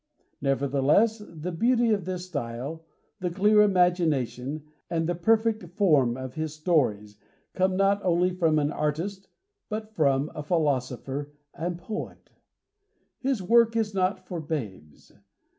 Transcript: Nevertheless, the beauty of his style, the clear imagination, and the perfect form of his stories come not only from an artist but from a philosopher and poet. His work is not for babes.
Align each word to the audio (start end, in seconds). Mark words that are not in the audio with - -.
Nevertheless, 0.41 1.19
the 1.19 1.51
beauty 1.51 1.91
of 1.91 2.07
his 2.07 2.25
style, 2.25 2.83
the 3.19 3.29
clear 3.29 3.61
imagination, 3.61 4.63
and 4.89 5.07
the 5.07 5.13
perfect 5.13 5.61
form 5.77 6.17
of 6.17 6.33
his 6.33 6.55
stories 6.55 7.17
come 7.53 7.77
not 7.77 8.01
only 8.03 8.31
from 8.31 8.57
an 8.57 8.71
artist 8.71 9.27
but 9.69 9.93
from 9.93 10.31
a 10.33 10.41
philosopher 10.41 11.33
and 11.53 11.77
poet. 11.77 12.31
His 13.19 13.43
work 13.43 13.75
is 13.75 13.93
not 13.93 14.25
for 14.25 14.39
babes. 14.39 15.11